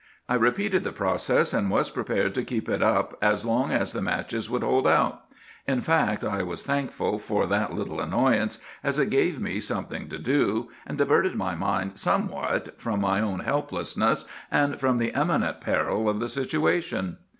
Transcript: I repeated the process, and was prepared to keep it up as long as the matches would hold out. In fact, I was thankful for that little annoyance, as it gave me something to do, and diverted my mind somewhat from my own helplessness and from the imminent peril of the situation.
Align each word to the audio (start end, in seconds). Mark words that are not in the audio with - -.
I 0.27 0.33
repeated 0.33 0.83
the 0.83 0.91
process, 0.91 1.53
and 1.53 1.69
was 1.69 1.91
prepared 1.91 2.33
to 2.33 2.43
keep 2.43 2.67
it 2.67 2.81
up 2.81 3.19
as 3.21 3.45
long 3.45 3.71
as 3.71 3.93
the 3.93 4.01
matches 4.01 4.49
would 4.49 4.63
hold 4.63 4.87
out. 4.87 5.25
In 5.67 5.79
fact, 5.81 6.23
I 6.25 6.41
was 6.41 6.63
thankful 6.63 7.19
for 7.19 7.45
that 7.45 7.75
little 7.75 8.01
annoyance, 8.01 8.57
as 8.83 8.97
it 8.97 9.11
gave 9.11 9.39
me 9.39 9.59
something 9.59 10.09
to 10.09 10.17
do, 10.17 10.71
and 10.87 10.97
diverted 10.97 11.35
my 11.35 11.53
mind 11.53 11.99
somewhat 11.99 12.81
from 12.81 12.99
my 12.99 13.19
own 13.21 13.41
helplessness 13.41 14.25
and 14.49 14.79
from 14.79 14.97
the 14.97 15.11
imminent 15.15 15.61
peril 15.61 16.09
of 16.09 16.19
the 16.19 16.29
situation. 16.29 17.17